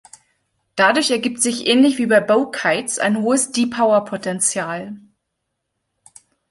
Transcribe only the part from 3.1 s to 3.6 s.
hohes